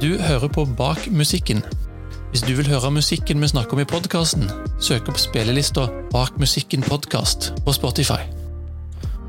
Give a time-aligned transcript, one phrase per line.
[0.00, 1.62] Du hører på Bak musikken.
[2.30, 4.48] Hvis du vil høre musikken vi snakker om i podkasten,
[4.82, 8.20] søk opp spillelista Bak musikken podkast på Spotify.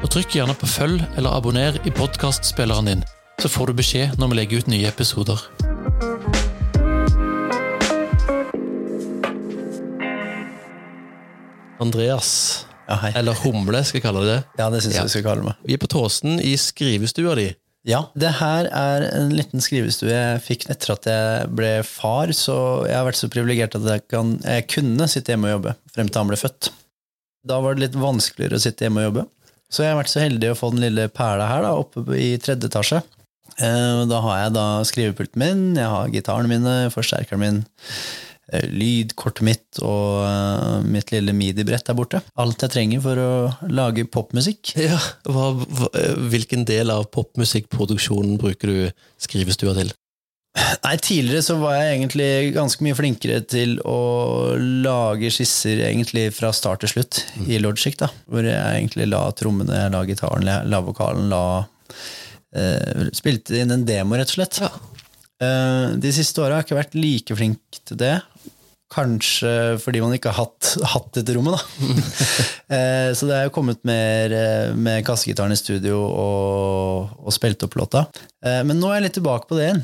[0.04, 3.06] Og trykk gjerne på følg eller abonner i podkastspilleren din,
[3.42, 5.42] så får du beskjed når vi legger ut nye episoder.
[11.80, 13.12] Andreas, Ja, hei.
[13.16, 14.38] eller Humle skal jeg kalle det.
[14.58, 15.04] Ja, det syns jeg Ja.
[15.04, 15.54] vi skal kalle meg.
[15.66, 17.54] Vi er på Tåsen i skrivestua di.
[17.88, 22.58] Ja, det her er en liten skrivestue jeg fikk etter at jeg ble far, så
[22.84, 26.10] jeg har vært så privilegert at jeg, kan, jeg kunne sitte hjemme og jobbe frem
[26.12, 26.72] til han ble født.
[27.48, 29.24] Da var det litt vanskeligere å sitte hjemme og jobbe.
[29.72, 32.34] Så jeg har vært så heldig å få den lille perla her da, oppe i
[32.44, 33.02] tredje etasje.
[33.56, 37.62] Eh, Da har jeg da skrivepulten min, jeg har gitarene mine, forsterkeren min,
[38.72, 42.22] lydkortet mitt og eh, mitt lille midi-brett der borte.
[42.40, 43.32] Alt jeg trenger for å
[43.72, 44.74] lage popmusikk.
[44.88, 45.90] Ja, hva, hva,
[46.32, 48.78] Hvilken del av popmusikkproduksjonen bruker du
[49.20, 49.92] skrivestua til?
[50.58, 54.00] Nei, Tidligere så var jeg egentlig ganske mye flinkere til å
[54.58, 57.98] lage skisser egentlig fra start til slutt i Logic.
[58.00, 61.44] da, Hvor jeg egentlig la trommene, la gitaren, la vokalen, la
[62.56, 64.62] eh, Spilte inn en demo, rett og slett.
[64.64, 64.72] Ja.
[65.38, 68.16] Eh, de siste åra har jeg ikke vært like flink til det.
[68.94, 71.64] Kanskje fordi man ikke har hatt, hatt dette rommet, da.
[72.68, 77.64] Eh, så det er jo kommet mer eh, med kassegitaren i studio og, og spilt
[77.64, 78.02] opp låta.
[78.44, 79.80] Men nå er jeg litt tilbake på det igjen.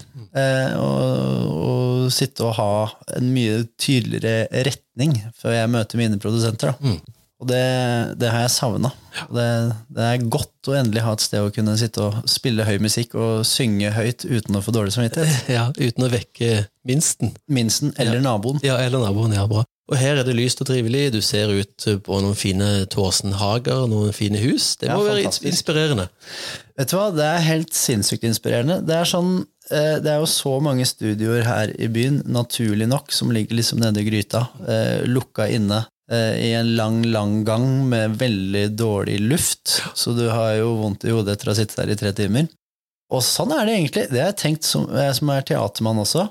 [0.75, 2.67] Å sitte og ha
[3.15, 6.75] en mye tydeligere retning før jeg møter mine produsenter.
[6.75, 6.93] Da.
[7.44, 7.63] Og det,
[8.22, 8.94] det har jeg savna.
[9.36, 9.47] Det,
[9.91, 13.17] det er godt å endelig ha et sted å kunne sitte og spille høy musikk
[13.19, 15.50] og synge høyt uten å få dårlig samvittighet.
[15.58, 17.33] Ja, Uten å vekke minsten.
[17.52, 18.63] Minsten eller naboen.
[18.63, 19.35] Ja, eller naboen.
[19.35, 19.66] Ja, bra.
[19.91, 21.09] Og her er det lyst og trivelig.
[21.11, 24.78] Du ser ut på noen fine Tåsenhager, noen fine hus.
[24.80, 25.50] Det Ja, må være fantastisk.
[25.52, 26.07] inspirerende.
[26.80, 28.80] Vet du hva, Det er helt sinnssykt inspirerende.
[28.88, 29.33] Det er sånn,
[29.69, 33.83] eh, det er jo så mange studioer her i byen, naturlig nok, som ligger liksom
[33.83, 39.78] nede i gryta, eh, lukka inne i en lang, lang gang med veldig dårlig luft.
[39.95, 42.50] Så du har jo vondt i hodet etter å ha sittet der i tre timer.
[43.13, 44.05] Og sånn er det egentlig.
[44.11, 46.28] Det har jeg tenkt som, jeg som er teatermann også.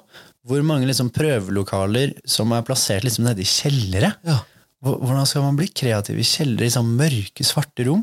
[0.49, 4.13] Hvor mange liksom prøvelokaler som er plassert liksom nede i kjellere.
[4.27, 4.41] Ja.
[4.83, 8.03] Hvordan skal man bli kreativ i kjellere i sånn mørke, svarte rom?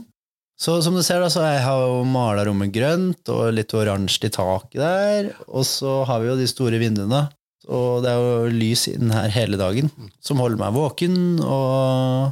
[0.59, 4.27] Så som du ser, da, så jeg har jo mala rommet grønt og litt oransje
[4.27, 5.29] i taket der.
[5.47, 7.27] Og så har vi jo de store vinduene.
[7.67, 9.91] Og det er jo lys inn her hele dagen
[10.23, 11.15] som holder meg våken.
[11.43, 12.31] Og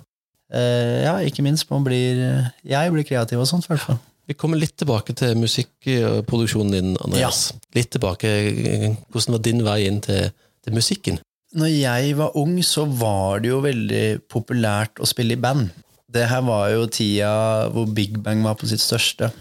[0.54, 2.22] eh, ja, ikke minst, man blir
[2.64, 4.00] Jeg blir kreativ og sånt, i hvert fall.
[4.28, 7.54] Vi kommer litt tilbake til musikkproduksjonen din, Andreas.
[7.76, 8.28] Litt tilbake,
[9.08, 10.34] Hvordan var din vei inn til,
[10.64, 11.22] til musikken?
[11.56, 15.70] Når jeg var ung, så var det jo veldig populært å spille i band.
[16.12, 17.32] Det her var jo tida
[17.72, 19.32] hvor Big Bang var på sitt største.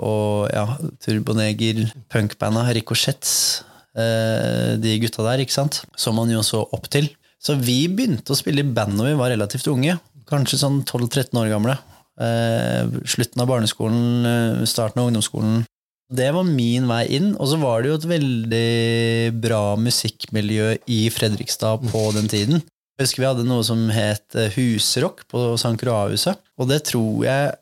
[0.00, 0.64] Og ja,
[1.04, 5.80] Turboneger, punkbanda, Ricochets, eh, de gutta der, ikke sant?
[5.98, 7.08] Som man jo så opp til.
[7.40, 9.96] Så vi begynte å spille i band når vi var relativt unge.
[10.30, 11.76] Kanskje sånn 12-13 år gamle.
[12.20, 15.64] Eh, slutten av barneskolen, eh, starten av ungdomsskolen.
[16.12, 17.32] Det var min vei inn.
[17.38, 22.62] Og så var det jo et veldig bra musikkmiljø i Fredrikstad på den tiden.
[22.98, 25.78] Jeg husker vi hadde noe som het eh, Husrock på St.
[25.80, 26.36] Croix-huset.
[26.60, 27.54] Og det tror jeg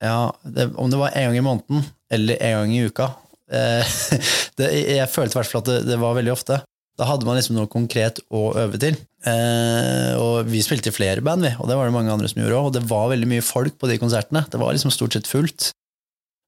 [0.00, 3.29] ja, det, Om det var en gang i måneden eller en gang i uka eh,
[4.60, 6.60] det, Jeg følte i hvert fall at det, det var veldig ofte.
[7.00, 8.98] Da hadde man liksom noe konkret å øve til.
[9.24, 12.42] Eh, og vi spilte i flere band, vi, og det var det mange andre som
[12.42, 12.68] gjorde òg.
[12.68, 14.44] Og det var veldig mye folk på de konsertene.
[14.52, 15.70] Det var liksom stort sett fullt.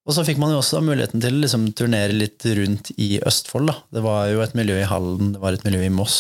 [0.03, 3.71] Og så fikk man jo også muligheten til å liksom turnere litt rundt i Østfold.
[3.71, 3.75] Da.
[3.95, 6.17] Det var jo et miljø i Halden, det var et miljø i Moss,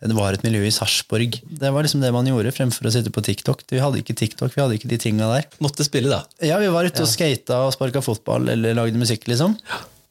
[0.00, 1.38] det var et miljø i Sarpsborg.
[1.60, 3.64] Det var liksom det man gjorde fremfor å sitte på TikTok.
[3.72, 5.48] Vi hadde ikke TikTok, vi hadde ikke de tinga der.
[5.64, 6.22] Måtte spille, da.
[6.44, 9.56] Ja, vi var ute og skata og sparka fotball eller lagde musikk, liksom.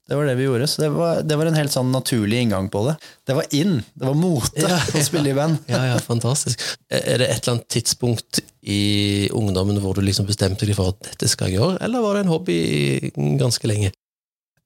[0.09, 2.65] Det var det vi gjorde, så det var, det var en helt sånn naturlig inngang
[2.73, 2.95] på det.
[3.29, 5.59] Det var in, det var mote Ja, å spille i band.
[5.69, 6.63] Ja, ja, fantastisk.
[6.89, 11.11] Er det et eller annet tidspunkt i ungdommen hvor du liksom bestemte deg for at
[11.11, 12.57] dette skal jeg gjøre, eller var det en hobby
[13.39, 13.91] ganske lenge?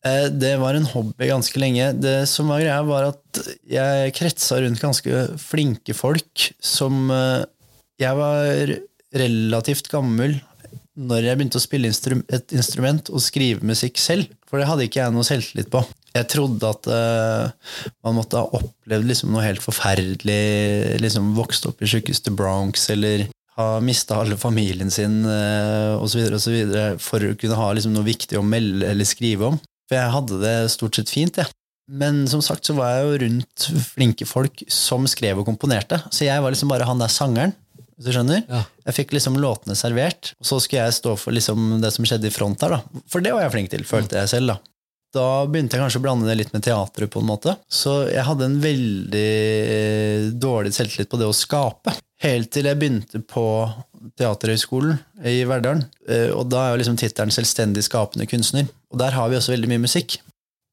[0.07, 1.91] Eh, Det var en hobby ganske lenge.
[1.99, 7.43] Det som var greia, var at jeg kretsa rundt ganske flinke folk som eh,
[8.01, 8.73] Jeg var
[9.13, 10.39] relativt gammel
[10.93, 14.29] når jeg begynte å spille instru et instrument og skrive musikk selv.
[14.49, 15.81] For det hadde ikke jeg noe selvtillit på.
[16.13, 21.81] Jeg trodde at uh, man måtte ha opplevd liksom noe helt forferdelig, liksom vokst opp
[21.81, 23.25] i sjukeste Bronx eller
[23.57, 26.37] ha mista alle familien sin uh, osv.
[27.01, 29.59] for å kunne ha liksom noe viktig å melde eller skrive om.
[29.89, 31.49] For jeg hadde det stort sett fint, jeg.
[31.91, 35.99] Men som sagt så var jeg jo rundt flinke folk som skrev og komponerte.
[36.13, 37.57] Så jeg var liksom bare han der sangeren.
[37.97, 38.43] Hvis du skjønner?
[38.49, 38.63] Ja.
[38.87, 42.27] Jeg fikk liksom låtene servert, og så skulle jeg stå for liksom det som skjedde
[42.27, 42.77] i front her.
[42.77, 43.01] da.
[43.07, 44.47] For det var jeg flink til, følte jeg selv.
[44.53, 44.57] da.
[45.13, 47.09] da begynte jeg kanskje å blande det litt med teatret.
[47.13, 47.55] på en måte.
[47.69, 49.27] Så jeg hadde en veldig
[49.77, 51.93] eh, dårlig selvtillit på det å skape.
[52.23, 53.45] Helt til jeg begynte på
[54.17, 54.97] Teaterhøgskolen
[55.29, 55.85] i Verdalen.
[56.09, 58.69] Eh, Og da er jo liksom tittelen 'Selvstendig skapende kunstner'.
[58.91, 60.17] Og der har vi også veldig mye musikk.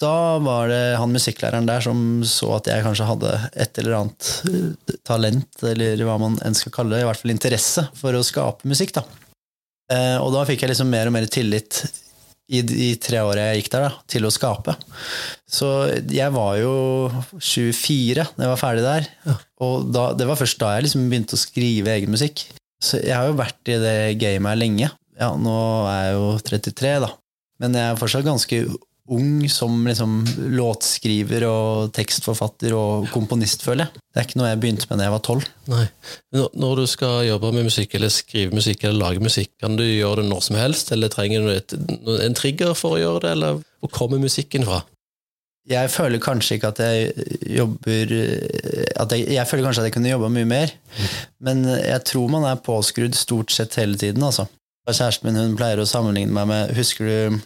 [0.01, 4.29] Da var det han musikklæreren der som så at jeg kanskje hadde et eller annet
[4.49, 8.23] eh, talent, eller hva man enn skal kalle det, i hvert fall interesse for å
[8.25, 8.95] skape musikk.
[8.97, 9.05] da.
[9.93, 11.83] Eh, Og da fikk jeg liksom mer og mer tillit
[12.51, 14.73] i de tre åra jeg gikk der, da, til å skape.
[15.47, 15.69] Så
[16.11, 16.73] jeg var jo
[17.37, 19.07] 24 da jeg var ferdig der,
[19.63, 22.47] og da, det var først da jeg liksom begynte å skrive egen musikk.
[22.83, 24.89] Så jeg har jo vært i det gamet lenge.
[25.21, 25.55] Ja, nå
[25.93, 27.11] er jeg jo 33, da.
[27.61, 28.63] Men jeg er fortsatt ganske
[29.11, 30.21] ung som liksom
[30.55, 34.03] låtskriver og tekstforfatter og komponist, føler jeg.
[34.11, 35.49] Det er ikke noe jeg begynte med da jeg var tolv.
[36.35, 40.23] Når du skal jobbe med musikk, eller skrive musikk, eller lage musikk, kan du gjøre
[40.23, 41.77] det når som helst, eller trenger du et,
[42.29, 44.83] en trigger for å gjøre det, eller hvor kommer musikken fra?
[45.71, 47.27] Jeg føler kanskje ikke at jeg
[47.59, 48.15] jobber
[49.03, 50.73] at jeg, jeg føler kanskje at jeg kunne jobba mye mer,
[51.45, 54.49] men jeg tror man er påskrudd stort sett hele tiden, altså.
[54.91, 57.41] Kjæresten min hun pleier å sammenligne meg med Husker du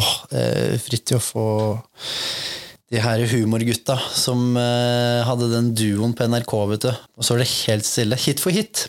[0.00, 1.78] åh, eh, Fridtjof og
[2.90, 6.90] de her humorgutta som eh, hadde den duoen på NRK, vet du.
[6.90, 8.18] Og så var det helt stille.
[8.18, 8.88] Hit for hit.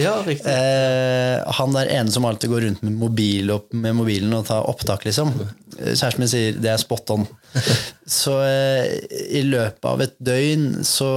[0.00, 0.48] Ja, riktig.
[0.48, 4.64] Eh, han der ene som alltid går rundt med, mobil opp, med mobilen og tar
[4.70, 5.34] opptak, liksom.
[5.76, 7.28] Kjæresten min sier det er spot on.
[8.04, 8.98] Så eh,
[9.32, 11.08] i løpet av et døgn så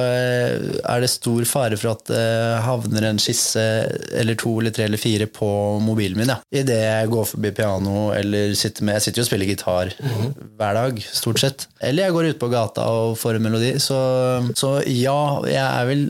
[0.00, 2.22] eh, er det stor fare for at det
[2.64, 3.60] havner en skisse
[4.16, 5.50] eller to eller tre eller fire på
[5.84, 6.32] mobilen min.
[6.32, 6.38] Ja.
[6.62, 9.92] Idet jeg går forbi piano eller sitter med Jeg sitter jo og spiller gitar
[10.56, 11.68] hver dag, stort sett.
[11.84, 13.74] Eller jeg går ut på gata og får en melodi.
[13.82, 13.98] Så,
[14.56, 16.06] så ja, jeg er vel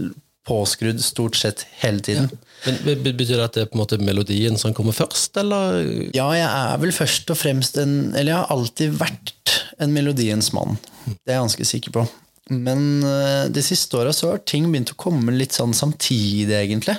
[0.46, 2.30] påskrudd stort sett hele tiden.
[2.66, 5.82] Men Betyr det at det er på en måte melodien som kommer først, eller?
[6.14, 10.52] Ja, jeg er vel først og fremst en Eller jeg har alltid vært en melodiens
[10.56, 10.78] mann.
[11.06, 12.06] Det er jeg ganske sikker på.
[12.50, 16.96] Men eh, de siste åra har ting begynt å komme litt sånn samtidig, egentlig.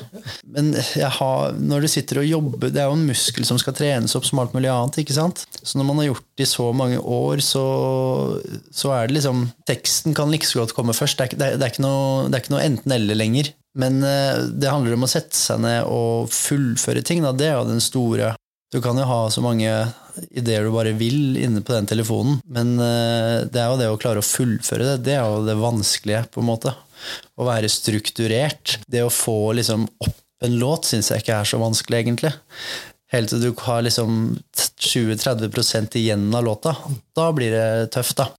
[0.56, 0.72] Men
[1.18, 4.26] har, når du sitter og jobber Det er jo en muskel som skal trenes opp
[4.28, 5.02] som alt mulig annet.
[5.04, 5.44] ikke sant?
[5.62, 7.66] Så når man har gjort det i så mange år, så,
[8.72, 11.20] så er det liksom Teksten kan like så godt komme først.
[11.20, 13.52] Det er, det det er ikke noe, noe enten-eller lenger.
[13.80, 17.24] Men eh, det handler om å sette seg ned og fullføre ting.
[17.26, 17.34] Da.
[17.36, 18.34] Det er jo den store
[18.74, 19.70] Du kan jo ha så mange
[20.34, 24.00] ideer du bare vil inne på den telefonen, men eh, det er jo det å
[24.02, 24.96] klare å fullføre det.
[25.10, 26.74] Det er jo det vanskelige, på en måte.
[27.38, 28.80] Å være strukturert.
[28.90, 32.34] Det å få liksom opp en låt syns jeg ikke er så vanskelig, egentlig.
[33.14, 34.40] Helt til du har liksom
[34.82, 36.74] 20-30% igjen av låta.
[37.16, 38.32] Da blir det tøft, da.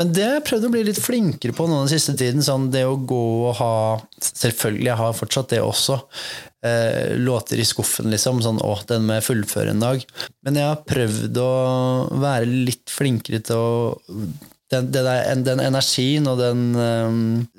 [0.00, 2.42] Men det har jeg prøvd å bli litt flinkere på nå den siste tiden.
[2.42, 3.74] Sånn det å gå og ha
[4.22, 6.00] Selvfølgelig, jeg har fortsatt det også.
[6.62, 8.38] Eh, låter i skuffen, liksom.
[8.42, 10.04] Sånn 'Å, den må jeg fullføre en dag'.
[10.46, 11.52] Men jeg har prøvd å
[12.22, 13.70] være litt flinkere til å
[14.70, 17.10] den, den, der, den energien og den, eh,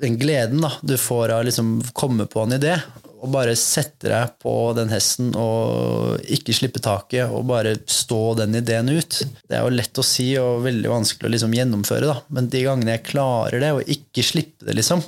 [0.02, 2.74] den gleden da, du får av å liksom komme på en idé,
[3.20, 8.56] og bare sette deg på den hesten og ikke slippe taket og bare stå den
[8.58, 9.20] ideen ut.
[9.48, 12.18] Det er jo lett å si og veldig vanskelig å liksom gjennomføre, da.
[12.34, 15.04] men de gangene jeg klarer det, og ikke slippe det, liksom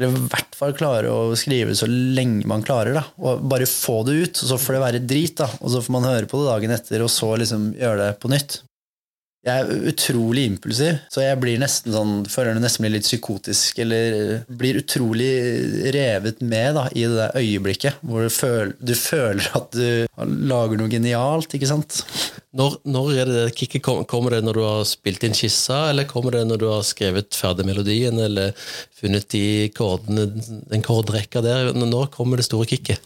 [0.00, 3.02] Eller i hvert fall klare å skrive så lenge man klarer, da.
[3.20, 5.50] Og bare få det ut, og så får det være drit, da.
[5.60, 8.32] Og så får man høre på det dagen etter, og så liksom gjøre det på
[8.32, 8.62] nytt.
[9.40, 13.78] Jeg er utrolig impulsiv, så jeg blir nesten sånn, føler det nesten blir litt psykotisk.
[13.80, 15.30] Eller blir utrolig
[15.96, 20.80] revet med da, i det der øyeblikket hvor du føler, du føler at du lager
[20.80, 21.56] noe genialt.
[21.56, 22.02] ikke sant?
[22.56, 26.08] Når, når er det kicket kom- Kommer det når du har spilt inn skissa, eller
[26.10, 28.50] kommer det når du har skrevet ferdig melodien, eller
[28.98, 30.24] funnet de kordene,
[30.70, 31.70] den kordrekka der?
[31.78, 32.98] Når kommer det store kicket?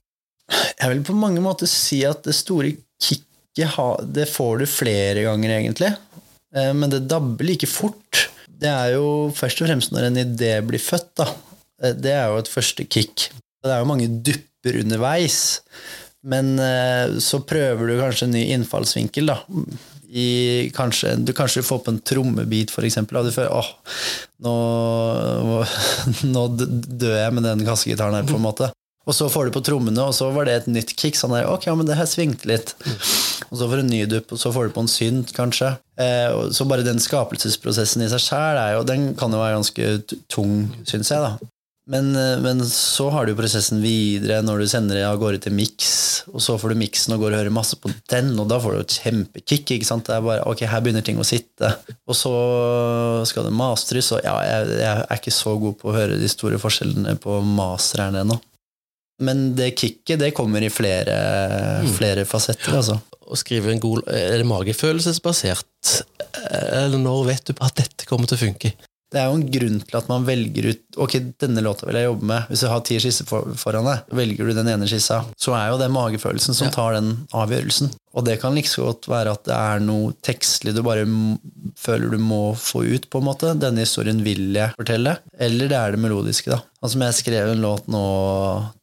[0.81, 3.23] Jeg vil på mange måter si at det store kicket
[3.55, 5.93] det får du flere ganger, egentlig.
[6.57, 8.25] Eh, Men det dabber like fort.
[8.49, 11.13] Det er jo først og fremst når en idé blir født.
[11.17, 11.29] da.
[11.83, 13.29] Eh, Det er jo et første kick.
[13.63, 15.61] Det er jo mange dupper underveis.
[16.25, 19.43] Men eh, så prøver du kanskje en ny innfallsvinkel, da.
[20.15, 23.71] I, kanskje, du kanskje får på en trommebit, eksempel, og du føler åh,
[24.47, 24.55] nå,
[26.37, 28.71] nå dør jeg med den kassegitaren her, på en måte.
[29.05, 31.19] Og så får du på trommene, og så var det et nytt kick.
[31.19, 32.73] Sånn der, ok, ja, men det her svingte litt.
[33.51, 35.75] Og så får du en ny dupp, og så får du på en synt, kanskje.
[36.01, 39.91] Eh, så bare den skapelsesprosessen i seg sjæl Den kan jo være ganske
[40.33, 41.51] tung, syns jeg, da.
[41.87, 45.43] Men, eh, men så har du jo prosessen videre når du sender det av gårde
[45.45, 48.49] til miks, og så får du miksen og går og hører masse på den, og
[48.49, 49.75] da får du et kjempekick.
[49.77, 50.07] ikke sant?
[50.09, 51.75] Det er bare, ok, her begynner ting å sitte.
[52.09, 52.33] Og så
[53.29, 56.31] skal det mastres, og ja, jeg, jeg er ikke så god på å høre de
[56.33, 58.41] store forskjellene på masteren ennå.
[59.25, 61.15] Men det kicket det kommer i flere,
[61.95, 62.81] flere fasetter.
[62.81, 62.97] altså.
[63.25, 65.93] å skrive en god Er det magefølelsesbasert?
[66.51, 68.73] Eller når vet du at dette kommer til å funke?
[69.15, 72.09] Det er jo en grunn til at man velger ut Ok, denne låta vil jeg
[72.09, 72.49] jobbe med.
[72.51, 75.73] Hvis du har ti skisser for, foran deg, velger du den ene skissa, så er
[75.73, 77.91] jo det magefølelsen som tar den avgjørelsen.
[78.15, 81.07] Og det kan like så godt være at det er noe tekstlig du bare
[81.79, 83.55] føler du må få ut, på en måte.
[83.59, 85.17] Denne historien vil jeg fortelle.
[85.35, 86.61] Eller det er det melodiske, da.
[86.85, 88.05] Altså, jeg skrev en låt nå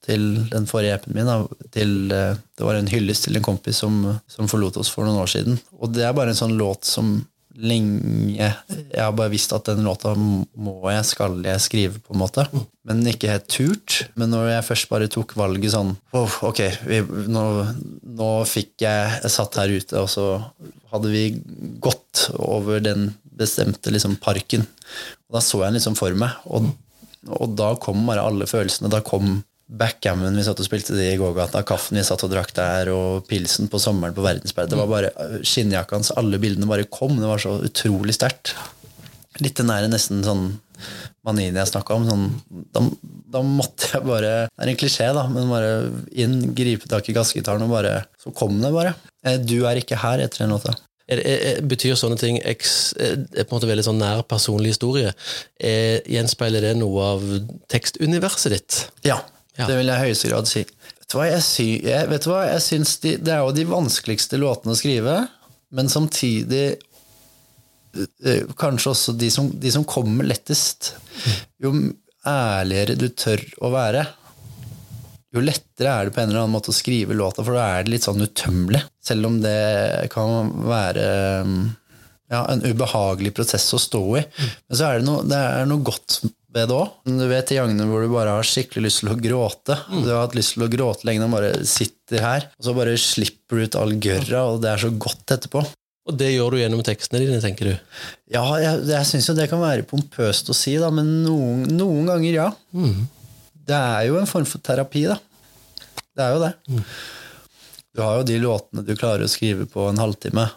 [0.04, 1.30] til den forrige appen min.
[1.30, 5.08] Da, til, eh, det var en hyllest til en kompis som, som forlot oss for
[5.08, 5.60] noen år siden.
[5.80, 7.22] Og det er bare en sånn låt som
[7.60, 12.22] lenge Jeg har bare visst at den låta må jeg, skal jeg skrive, på en
[12.22, 12.46] måte.
[12.88, 13.98] Men ikke helt turt.
[14.20, 17.46] Men når jeg først bare tok valget sånn «Åh, Ok, vi, nå,
[18.18, 20.28] nå fikk jeg Jeg satt her ute, og så
[20.92, 21.26] hadde vi
[21.84, 24.66] gått over den bestemte liksom, parken.
[25.30, 26.68] Og da så jeg den liksom for meg, og,
[27.32, 28.92] og da kom bare alle følelsene.
[28.92, 29.40] Da kom
[29.72, 33.24] backgammon vi satt og spilte det i gågata, kaffen vi satt og drakk der, og
[33.30, 34.70] pilsen på sommeren på Verdensberg.
[34.72, 35.12] Det var bare
[35.48, 37.16] Skinnjakka hans, alle bildene bare kom.
[37.22, 38.56] Det var så utrolig sterkt.
[39.40, 40.50] Litt den nære nesten sånn
[41.24, 42.08] manien jeg snakka om.
[42.10, 42.28] Sånn,
[42.76, 42.84] da,
[43.38, 45.74] da måtte jeg bare Det er en klisjé, da, men bare
[46.20, 48.96] inn, gripe tak i gassgitaren, og bare Så kom det bare.
[49.26, 50.76] Eh, Du er ikke her etter den låta.
[51.68, 55.12] Betyr sånne ting eks, er på en måte veldig sånn nær personlig historie?
[55.60, 57.26] Er, gjenspeiler det noe av
[57.72, 58.78] tekstuniverset ditt?
[59.08, 59.18] Ja,
[59.62, 59.68] Ja.
[59.70, 60.64] det vil jeg i høyeste grad si.
[60.66, 62.46] Vet du hva, jeg, sy jeg, vet du hva?
[62.50, 65.18] jeg syns de, Det er jo de vanskeligste låtene å skrive,
[65.76, 66.64] men samtidig
[68.26, 70.96] eh, kanskje også de som, de som kommer lettest.
[71.62, 71.76] Jo
[72.28, 74.06] ærligere du tør å være,
[75.32, 77.86] jo lettere er det på en eller annen måte å skrive låta, for da er
[77.86, 78.82] det litt sånn utømmelig.
[79.04, 81.06] Selv om det kan være
[82.32, 84.26] ja, en ubehagelig prosess å stå i.
[84.68, 86.20] Men så er det noe, det er noe godt
[86.52, 86.96] ved det òg.
[87.08, 89.78] Du vet de gangene hvor du bare har skikkelig lyst til å gråte.
[89.92, 92.98] Du har hatt lyst til å gråte lenge og bare sitter her, og så bare
[93.00, 95.64] slipper du ut all gørra, og det er så godt etterpå.
[96.10, 97.74] Og det gjør du gjennom tekstene dine, tenker du?
[98.34, 102.10] Ja, jeg, jeg syns jo det kan være pompøst å si, da, men noen, noen
[102.10, 102.48] ganger ja.
[103.72, 105.20] Det er jo en form for terapi, da.
[106.18, 106.52] Det er jo det.
[107.92, 110.48] Du har jo de låtene du klarer å skrive på en halvtime,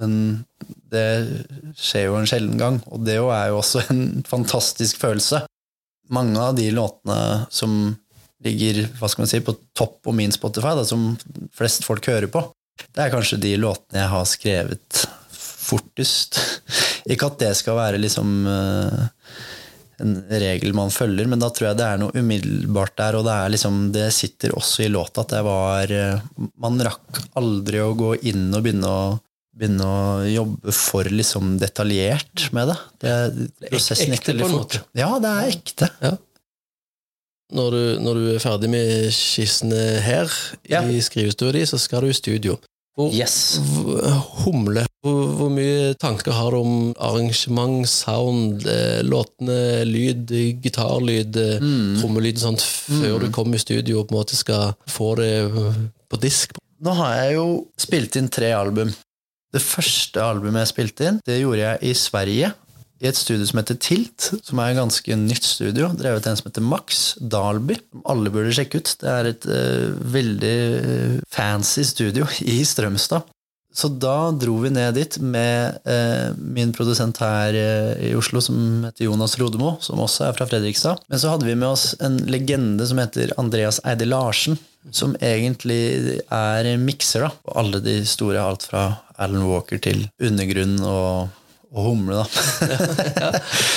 [0.00, 0.14] men
[0.90, 1.06] det
[1.78, 5.44] skjer jo en sjelden gang, og det er jo også en fantastisk følelse.
[6.10, 7.94] Mange av de låtene som
[8.44, 11.12] ligger hva skal man si, på topp på min Spotify, da, som
[11.56, 12.42] flest folk hører på,
[12.96, 15.02] det er kanskje de låtene jeg har skrevet
[15.70, 16.40] fortest.
[17.12, 19.00] Ikke at det skal være liksom eh,
[20.00, 23.36] en regel man følger, men da tror jeg det er noe umiddelbart der, og det,
[23.36, 27.92] er liksom, det sitter også i låta at det var eh, Man rakk aldri å
[27.98, 29.02] gå inn og begynne å,
[29.56, 32.78] begynne å jobbe for liksom detaljert med det.
[33.02, 34.80] det prosessen gikk veldig fort.
[34.96, 35.90] Ja, det er ekte.
[37.50, 40.30] Når du, når du er ferdig med skissene her
[40.70, 40.84] Ja.
[40.86, 42.58] i skrivestua di, så skal du i studio.
[42.94, 43.58] Hvor, Yes.
[44.44, 44.84] humle.
[45.02, 50.30] Hvor, hvor mye tanker har du om arrangement, sound, eh, låtene, lyd,
[50.62, 52.00] gitarlyd, mm.
[52.00, 55.34] trommelyd og sånt, før du kommer i studio og på en måte skal få det
[56.10, 56.58] på disk?
[56.80, 57.46] Nå har jeg jo
[57.78, 58.92] spilt inn tre album.
[59.50, 62.52] Det første albumet jeg spilte inn, det gjorde jeg i Sverige.
[63.00, 65.88] I et studio som heter Tilt, som er et ganske nytt studio.
[65.96, 67.78] Drevet av en som heter Max Dalby.
[68.12, 68.92] Alle burde sjekke ut.
[69.00, 73.24] Det er et uh, veldig eh, fancy studio i Strømstad.
[73.74, 78.82] Så da dro vi ned dit med eh, min produsent her eh, i Oslo, som
[78.88, 81.04] heter Jonas Rodemo, som også er fra Fredrikstad.
[81.08, 84.58] Men så hadde vi med oss en legende som heter Andreas Eide Larsen.
[84.96, 88.86] Som egentlig er mikser da, Og alle de store, alt fra
[89.20, 91.28] Alan Walker til Undergrunn og,
[91.68, 92.22] og Humle.
[92.22, 93.34] da.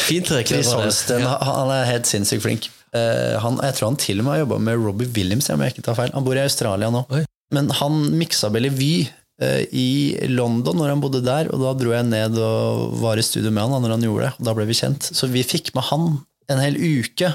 [0.08, 0.32] Fint.
[0.32, 0.88] Chris det var det.
[0.88, 2.70] Holsten, han er helt sinnssykt flink.
[2.96, 5.76] Eh, han, jeg tror han til og med har jobba med Robbie Williams, om jeg
[5.76, 6.16] ikke tar feil.
[6.16, 7.04] Han bor i Australia nå.
[7.14, 7.26] Oi.
[7.54, 9.10] Men han miksa Bellevue
[9.42, 13.50] i London når han bodde der, og da dro jeg ned og var i studio
[13.52, 14.36] med han når han gjorde det.
[14.38, 15.10] og Da ble vi kjent.
[15.10, 16.06] Så vi fikk med han
[16.52, 17.32] en hel uke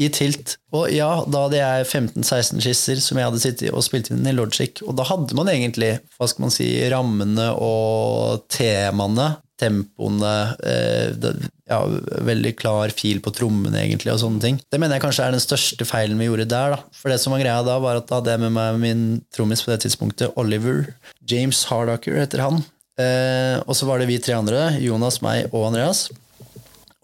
[0.00, 0.56] i Tilt.
[0.76, 4.34] Og ja, da hadde jeg 15-16 skisser som jeg hadde sittet og spilt inn i
[4.36, 4.82] Logic.
[4.84, 10.32] Og da hadde man egentlig hva skal man si, rammene og temaene, tempoene
[10.66, 11.30] eh,
[11.66, 11.80] ja,
[12.26, 14.60] Veldig klar fil på trommene, egentlig, og sånne ting.
[14.70, 16.76] Det mener jeg kanskje er den største feilen vi gjorde der.
[16.76, 16.96] da.
[16.96, 19.64] For det som var greia da, var at da hadde jeg med meg min trommis
[19.64, 20.86] på det tidspunktet, Oliver.
[21.26, 22.62] James Hardaker heter han.
[23.00, 26.06] Eh, og så var det vi tre andre, Jonas, meg og Andreas.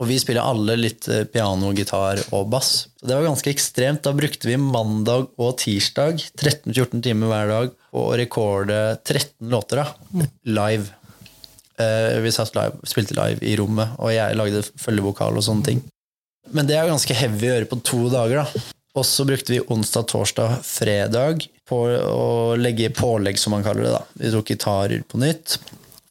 [0.02, 2.73] Og vi spiller alle litt eh, piano, gitar og bass.
[2.99, 4.02] Så det var ganske ekstremt.
[4.06, 9.82] Da brukte vi mandag og tirsdag 13-14 timer hver dag på å rekorde 13 låter
[9.82, 9.87] da,
[10.49, 10.90] live.
[11.81, 15.83] Eh, vi live, spilte live i rommet, og jeg lagde følgevokal og sånne ting.
[16.52, 18.43] Men det er ganske heavy å gjøre på to dager.
[18.43, 18.62] da.
[18.99, 23.95] Og så brukte vi onsdag, torsdag, fredag på å legge pålegg, som man kaller det.
[23.95, 24.02] da.
[24.21, 25.57] Vi tok gitarer på nytt.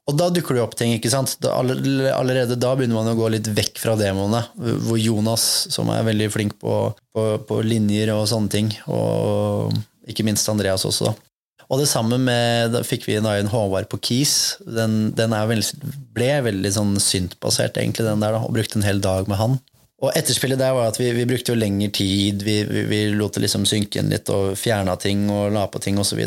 [0.09, 0.95] Og da dukker det opp ting.
[0.95, 1.35] ikke sant?
[1.43, 4.41] Da, allerede da begynner man å gå litt vekk fra demoene.
[4.57, 6.77] Hvor Jonas, som er veldig flink på,
[7.13, 9.75] på, på linjer og sånne ting, og
[10.09, 11.30] ikke minst Andreas også, da.
[11.71, 14.57] Og det samme med Da fikk vi da en Håvard på Keys.
[14.61, 18.99] Den, den veldig, ble veldig sånn syntbasert, egentlig, den der, da, og brukte en hel
[19.03, 19.59] dag med han.
[20.01, 23.37] Og etterspillet der var at vi, vi brukte jo lengre tid, vi, vi, vi, lot
[23.37, 26.19] det liksom synke inn litt og fjerna ting og la på ting osv.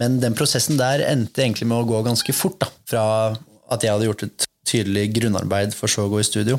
[0.00, 3.04] Men den prosessen der endte egentlig med å gå ganske fort, da, fra
[3.68, 6.58] at jeg hadde gjort et tydelig grunnarbeid for så å gå i studio.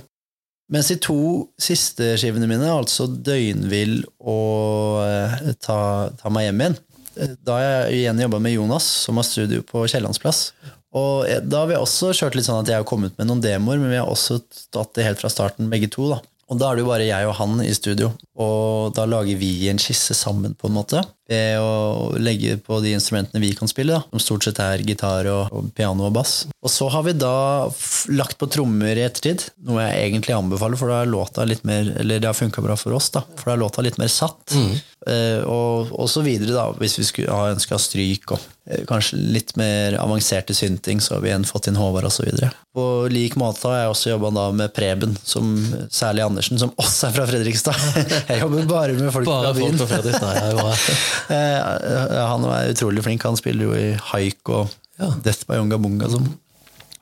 [0.70, 5.80] Mens de to siste skivene mine, altså Døgnvill og eh, ta,
[6.14, 6.78] ta, meg hjem igjen,
[7.16, 10.50] da har jeg igjen jobba med Jonas, som har studio på Kiellandsplass.
[10.96, 13.78] Og da har vi også kjørt litt sånn at jeg har kommet med noen demoer,
[13.82, 14.40] men vi har også
[14.74, 16.10] tatt det helt fra starten, begge to.
[16.16, 16.20] da.
[16.50, 18.10] Og da er det jo bare jeg og han i studio,
[18.42, 22.96] og da lager vi en skisse sammen, på en måte ved å legge på de
[22.98, 26.36] instrumentene vi kan spille, da, som stort sett er gitar og, og, piano og bass.
[26.60, 27.70] Og så har vi da
[28.14, 31.94] lagt på trommer i ettertid, noe jeg egentlig anbefaler, for da er låta litt mer
[32.00, 34.56] Eller det har funka bra for oss, da, for da er låta litt mer satt.
[34.56, 34.80] Mm.
[35.08, 39.20] Eh, og, og, så videre, da, hvis vi skulle ha ønska stryk og eh, kanskje
[39.32, 42.28] litt mer avanserte synting, så har vi igjen fått inn Håvard osv.
[42.76, 45.54] På lik måte har jeg også jobba med Preben, som,
[45.88, 47.80] særlig Andersen, som også er fra Fredrikstad.
[48.30, 49.80] Jeg jobber bare med folk bare fra byen.
[49.80, 50.96] Folk fra Fredrikstad, ja, Eh,
[51.28, 53.26] han er utrolig flink.
[53.28, 55.12] Han spiller jo i haik og ja.
[55.24, 56.10] Death by Unga Bunga.
[56.12, 56.28] Som.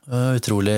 [0.09, 0.77] Utrolig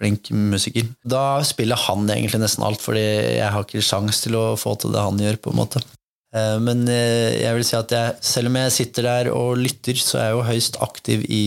[0.00, 0.88] flink musiker.
[1.04, 3.04] Da spiller han egentlig nesten alt, fordi
[3.36, 5.40] jeg har ikke sjans til å få til det han gjør.
[5.44, 5.82] på en måte.
[6.34, 9.98] Eh, men eh, jeg vil si at jeg, selv om jeg sitter der og lytter,
[9.98, 11.44] så er jeg jo høyst aktiv i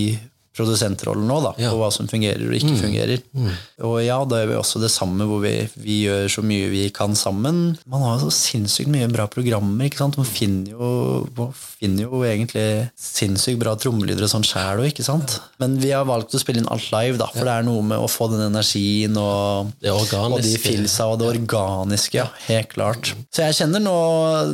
[0.54, 1.72] produsentrollen nå, da, ja.
[1.74, 2.82] på hva som fungerer og ikke mm.
[2.82, 3.24] fungerer.
[3.34, 3.50] Mm.
[3.90, 6.84] Og ja, da gjør vi også det samme, hvor vi, vi, gjør så mye vi
[6.94, 7.62] kan sammen.
[7.90, 9.88] Man har jo så sinnssykt mye bra programmer.
[9.88, 10.20] ikke sant?
[10.20, 10.92] Man finner jo,
[11.38, 12.68] man finner jo egentlig
[13.00, 15.40] sinnssykt bra trommelyder og sånn sjæl òg, ikke sant?
[15.62, 17.50] Men vi har valgt å spille inn alt live, da, for ja.
[17.50, 22.22] det er noe med å få den energien og, og de filsa og det organiske.
[22.22, 23.16] Ja, helt klart.
[23.34, 23.98] Så jeg kjenner nå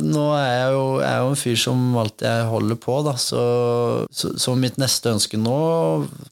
[0.00, 3.42] Nå er jeg jo, jeg er jo en fyr som alltid holder på, da, så,
[4.14, 5.58] så, så mitt neste ønske nå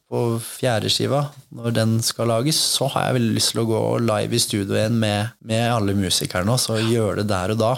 [0.09, 4.39] på fjerdeskiva, når den skal lages, så har jeg veldig lyst til å gå live
[4.39, 7.75] i studio igjen med, med alle musikerne og gjøre det der og da.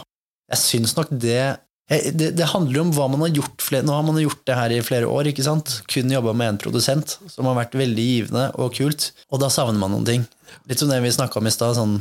[0.51, 1.43] Jeg syns nok det
[1.91, 3.65] det, det, handler jo om hva man har gjort.
[3.67, 5.27] Flere, nå har man gjort det her i flere år.
[5.27, 5.81] ikke sant?
[5.91, 9.09] Kun jobba med én produsent, som har vært veldig givende og kult.
[9.35, 10.27] Og da savner man noen ting.
[10.71, 11.77] Litt som det vi snakka om i stad.
[11.79, 11.99] Sånn,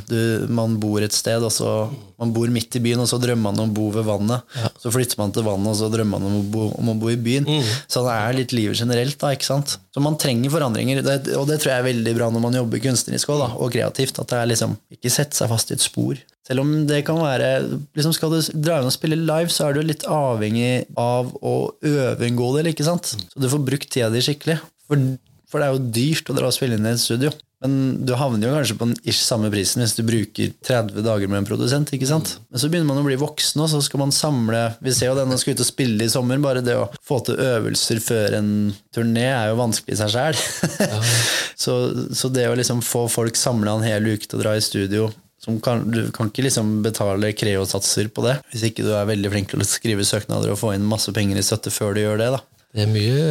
[0.52, 1.74] man bor et sted, og så
[2.20, 4.44] man bor midt i byen, og så drømmer man om å bo ved vannet.
[4.58, 4.72] Ja.
[4.82, 7.12] Så flytter man til vannet, og så drømmer man om å bo, om å bo
[7.12, 7.48] i byen.
[7.48, 7.70] Mm.
[7.90, 9.18] Sånn er litt livet generelt.
[9.20, 9.78] da, ikke sant?
[9.94, 12.82] Så man trenger forandringer, det, og det tror jeg er veldig bra når man jobber
[12.84, 14.20] kunstnerisk også, da, og kreativt.
[14.22, 16.20] At det er liksom ikke sette seg fast i et spor.
[16.50, 17.50] Selv om det kan være
[17.94, 21.54] liksom Skal du dra inn og spille live, så er du litt avhengig av å
[21.86, 22.72] øve en god del.
[22.72, 23.12] ikke sant?
[23.14, 24.58] Så du får brukt tida di skikkelig.
[24.90, 25.04] For,
[25.50, 27.30] for, det er jo dyrt å dra og spille inn i et studio.
[27.60, 27.72] Men
[28.08, 31.42] du havner jo kanskje på den ish samme prisen hvis du bruker 30 dager med
[31.42, 31.92] en produsent.
[31.92, 32.38] ikke sant?
[32.48, 35.18] Men så begynner man å bli voksen, og så skal man samle Vi ser jo
[35.18, 36.40] den som skal ut og spille i sommer.
[36.40, 38.52] Bare det å få til øvelser før en
[38.96, 40.44] turné er jo vanskelig i seg sjæl.
[40.80, 41.02] Ja.
[41.64, 41.80] så,
[42.16, 45.10] så det å liksom få folk samla en hel uke til å dra i studio
[45.64, 49.52] kan, du kan ikke liksom betale Creo-satser på det, hvis ikke du er veldig flink
[49.52, 52.28] til å skrive søknader og få inn masse penger i støtte før du gjør det.
[52.36, 52.42] da.
[52.70, 53.22] Det er mye,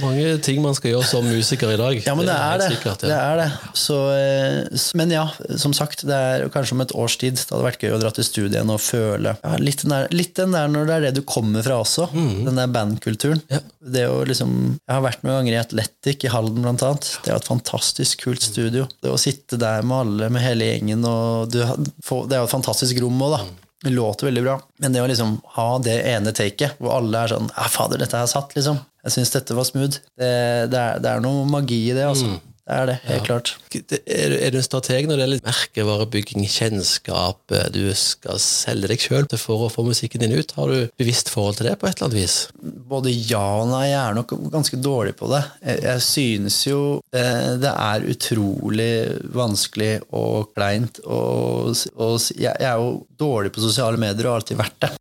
[0.00, 2.00] mange ting man skal gjøre som musiker i dag.
[2.08, 2.70] Ja, men det, det er, det.
[2.74, 3.10] Sikkert, ja.
[3.12, 3.76] det, er det.
[3.78, 5.22] Så, eh, men ja,
[5.62, 7.38] som sagt, det er kanskje om et års tid.
[7.38, 10.34] Det hadde vært gøy å dra til studien og føle ja, litt, den der, litt,
[10.38, 12.08] den der, når det er det du kommer fra også.
[12.10, 12.42] Mm.
[12.48, 13.44] Den der bandkulturen.
[13.52, 13.62] Ja.
[13.94, 17.14] Det å liksom, jeg har vært noen ganger i Atletic i Halden, blant annet.
[17.22, 18.90] Det er et fantastisk kult studio.
[18.98, 22.56] Det å sitte der med alle, med hele gjengen, og du, det er jo et
[22.58, 23.61] fantastisk rom òg, da.
[23.82, 27.32] Det låter veldig bra, men det å liksom ha det ene taket hvor alle er
[27.32, 28.78] sånn 'Fader, dette er satt', liksom.
[29.02, 29.98] Jeg syns dette var smooth.
[30.14, 30.30] Det,
[30.70, 32.30] det, er, det, er, noe magi i det, altså.
[32.30, 32.51] Mm.
[32.62, 33.26] Det er det, helt ja.
[33.26, 33.50] klart.
[33.74, 39.26] Er, er, du en strateg når det gjelder merkevarebygging, kjennskap, du skal selge deg sjøl
[39.34, 40.54] for å få musikken din ut?
[40.54, 42.36] Har du bevisst forhold til det på et eller annet vis?
[42.62, 43.88] Både ja og nei.
[43.90, 45.42] Jeg er nok ganske dårlig på det.
[45.58, 47.26] Jeg, jeg synes jo det,
[47.64, 48.94] det, er utrolig
[49.34, 51.02] vanskelig og kleint.
[51.02, 54.94] Og, og jeg, jeg er jo dårlig på sosiale medier og har alltid vært det.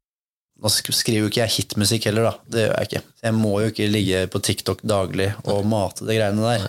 [0.62, 2.50] Nå skriver jo ikke jeg hitmusikk heller, da.
[2.54, 3.06] Det gjør jeg ikke.
[3.26, 6.68] Jeg må jo ikke ligge på TikTok daglig og mate de greiene der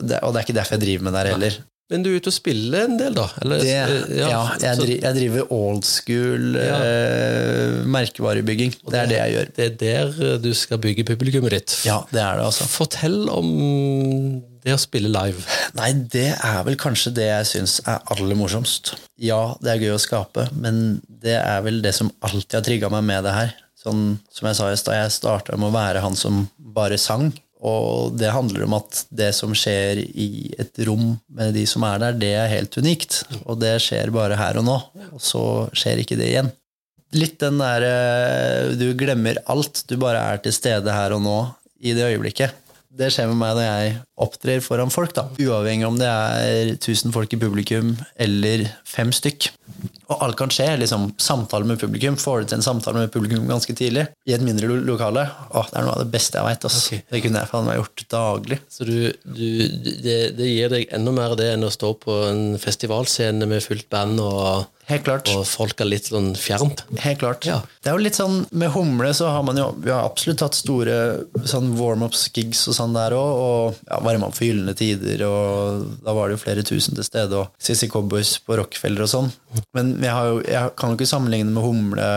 [0.00, 1.58] det, og det er ikke derfor jeg driver med det her heller.
[1.88, 3.24] Men du er ute og spiller en del, da?
[3.40, 3.70] Eller, det,
[4.18, 6.74] ja, ja jeg, driver, jeg, driver old school ja.
[6.84, 8.74] eh, merkevarebygging.
[8.76, 9.48] Det, det, er det jeg gjør.
[9.56, 11.78] Det er der du skal bygge publikummet ditt.
[11.88, 12.68] Ja, det er det altså.
[12.68, 13.48] Fortell om
[14.60, 15.40] Det å spille live.
[15.78, 18.92] Nei, det er vel kanskje det jeg syns er aller morsomst.
[19.16, 22.92] Ja, det er gøy å skape, men det er vel det som alltid har trigga
[22.92, 23.56] meg med det her.
[23.80, 27.30] Sånn som jeg sa i stad, jeg starta med å være han som bare sang.
[27.58, 31.98] Og det handler om at det som skjer i et rom med de som er
[32.04, 33.24] der, det er helt unikt.
[33.44, 34.78] Og det skjer bare her og nå.
[35.10, 35.42] Og så
[35.76, 36.52] skjer ikke det igjen.
[37.16, 39.82] Litt den derre Du glemmer alt.
[39.88, 41.38] Du bare er til stede her og nå
[41.80, 42.54] i det øyeblikket.
[42.98, 45.26] Det skjer med meg når jeg opptrer foran folk, da.
[45.38, 49.50] Uavhengig om det er 1000 folk i publikum eller fem stykk.
[50.08, 50.66] Og alt kan skje.
[50.80, 52.16] liksom Samtale med publikum.
[52.18, 55.68] Får du til en samtale med publikum ganske tidlig i et mindre lo lokale, Åh,
[55.70, 56.64] det er noe av det beste jeg veit.
[56.68, 57.02] Okay.
[57.12, 58.58] Det kunne jeg faen meg gjort daglig.
[58.72, 59.44] Så du, du,
[60.02, 63.88] det, det gir deg enda mer det enn å stå på en festivalscene med fullt
[63.92, 65.28] band og, Helt klart.
[65.36, 66.82] og folk er litt sånn fjernt.
[67.04, 67.44] Helt klart.
[67.44, 67.58] Ja.
[67.84, 70.56] Det er jo litt sånn, Med Humle så har man jo Vi har absolutt hatt
[70.56, 70.94] store
[71.44, 73.42] sånn warm-ups-gigs og sånn der òg.
[73.44, 77.06] Og ja, varma opp for gylne tider, og da var det jo flere tusen til
[77.06, 77.38] stede.
[77.38, 79.32] Og CC Cowboys på Rockefeller og sånn.
[79.76, 82.08] Men jeg, har jo, jeg kan jo ikke sammenligne med Humle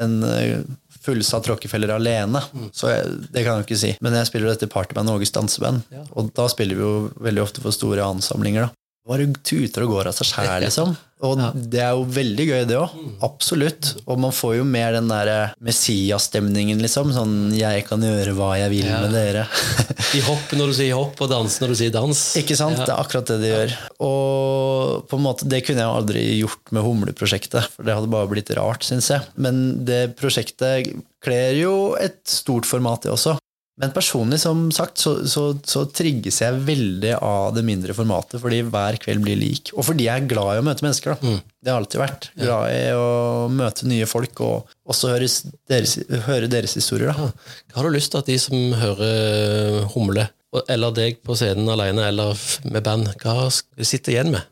[0.00, 0.62] en eh,
[1.04, 2.42] fullsatt Rockefeller alene.
[2.76, 3.94] Så jeg, det kan jeg jo ikke si.
[4.04, 7.64] Men jeg spiller jo dette partyband Åges danseband, og da spiller vi jo veldig ofte
[7.64, 8.68] for store ansamlinger.
[8.68, 10.96] da bare tuter og går av seg sjæl, liksom.
[11.20, 11.36] Og
[11.68, 12.92] det er jo veldig gøy, det òg.
[13.26, 13.90] Absolutt.
[14.08, 17.10] Og man får jo mer den der Messias-stemningen, liksom.
[17.12, 19.00] Sånn 'jeg kan gjøre hva jeg vil Ja.
[19.04, 19.44] med dere'.
[20.14, 22.22] De hopper når du sier hopp, og danser når du sier dans.
[22.40, 22.76] Ikke sant?
[22.80, 23.74] Det er akkurat det de gjør.
[24.00, 28.30] Og på en måte, det kunne jeg aldri gjort med Humleprosjektet, for det hadde bare
[28.32, 29.20] blitt rart, syns jeg.
[29.36, 30.88] Men det prosjektet
[31.22, 33.36] kler jo et stort format, det også.
[33.80, 38.58] Men personlig, som sagt, så, så, så trigges jeg veldig av det mindre formatet, fordi
[38.68, 39.72] hver kveld blir lik.
[39.72, 41.16] Og fordi jeg er glad i å møte mennesker.
[41.16, 41.32] da.
[41.60, 42.28] Det har alltid vært.
[42.36, 43.06] Glad i å
[43.52, 45.30] møte nye folk, og også høre
[45.72, 47.16] deres, høre deres historier.
[47.16, 47.30] da.
[47.72, 50.28] Hva har du lyst til at de som hører Humle,
[50.68, 52.36] eller deg på scenen alene eller
[52.68, 54.44] med band, hva skal sitte igjen med?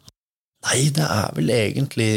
[0.66, 2.10] Nei, det er vel egentlig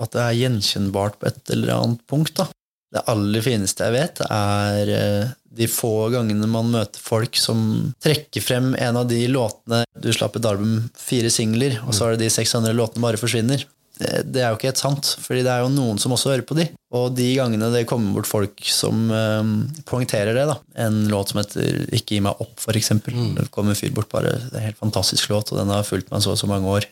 [0.00, 2.46] at det er gjenkjennbart på et eller annet punkt, da.
[2.94, 7.58] Det aller fineste jeg vet, er eh, de få gangene man møter folk som
[8.04, 12.14] trekker frem en av de låtene Du slapp et album, fire singler, og så er
[12.14, 13.64] det de seks andre låtene bare forsvinner.
[13.96, 16.56] Det, er jo ikke helt sant, fordi det er jo noen som også hører på
[16.58, 16.66] de.
[16.96, 19.54] Og de gangene det kommer bort folk som um,
[19.88, 20.58] poengterer det, da.
[20.84, 23.16] En låt som heter Ikke gi meg opp, for eksempel.
[23.38, 25.88] Det kommer en fyr bort bare Det er en helt fantastisk låt, og den har
[25.88, 26.88] fulgt meg så og så mange år.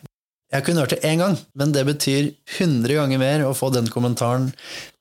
[0.55, 3.89] Jeg kunne hørt det én gang, men det betyr 100 ganger mer å få den
[3.91, 4.51] kommentaren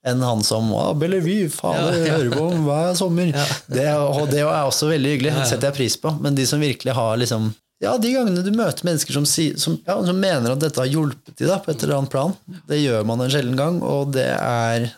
[0.04, 2.16] enn han som ah, Bellevue, fader, Ja, ja.
[2.18, 3.30] hører på hver sommer.
[3.70, 6.12] Det, og det er også veldig hyggelig, det setter jeg pris på.
[6.24, 9.96] Men de som virkelig har liksom Ja, de gangene du møter mennesker som, som, ja,
[10.06, 12.34] som mener at dette har hjulpet de da, på et eller annet plan,
[12.70, 14.90] det gjør man en sjelden gang, og det er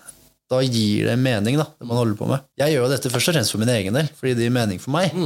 [0.46, 2.44] da gir det mening, da, det man holder på med.
[2.60, 4.78] Jeg gjør jo dette først og fremst for min egen del, fordi det gir mening
[4.78, 5.16] for meg.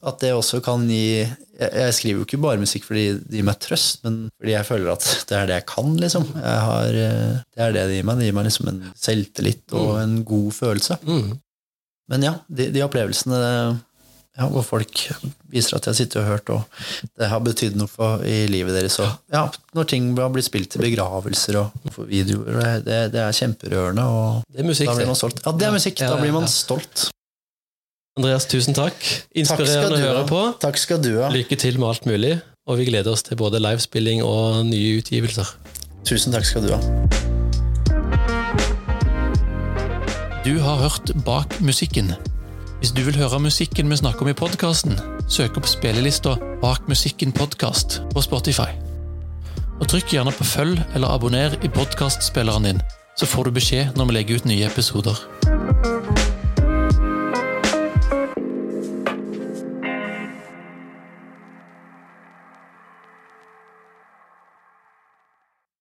[0.00, 1.26] At det også kan gi
[1.60, 4.94] jeg, skriver jo ikke bare musikk fordi det gir meg trøst, men fordi jeg føler
[4.94, 6.24] at det er det jeg kan, liksom.
[6.40, 8.20] Jeg har, eh, det er det det gir meg.
[8.20, 10.96] Det gir meg liksom en selvtillit og en god følelse.
[11.04, 11.36] Mm.
[12.10, 13.40] Men ja, de, de opplevelsene
[14.40, 15.02] ja, hvor folk
[15.50, 18.76] viser at de har sittet og hørt, og det har betydd noe for, i livet
[18.78, 18.96] deres.
[19.02, 19.44] Og, ja,
[19.76, 24.06] når ting har blitt spilt til begravelser og videoer, det, det er kjemperørende.
[24.06, 25.42] Og Det er musikk, da blir man stolt.
[25.44, 26.00] Ja, det er musikk.
[26.00, 27.10] Da blir man stolt.
[28.18, 28.96] Andreas, tusen takk.
[28.98, 30.40] Takk Inspirerende å høre på.
[30.62, 31.28] Takk skal du ha.
[31.30, 32.32] Lykke til med alt mulig,
[32.66, 35.46] og vi gleder oss til både livespilling og nye utgivelser.
[36.08, 36.80] Tusen takk skal du ha.
[40.42, 42.10] Du har hørt Bak musikken.
[42.80, 44.96] Hvis du vil høre musikken vi snakker om i podkasten,
[45.30, 48.72] søk opp spillelista Bak musikken podkast på Spotify.
[49.78, 52.82] Og Trykk gjerne på følg eller abonner i podkastspilleren din,
[53.16, 56.19] så får du beskjed når vi legger ut nye episoder.